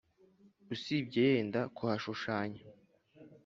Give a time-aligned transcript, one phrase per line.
[0.73, 2.61] usibye yenda kuhashushanya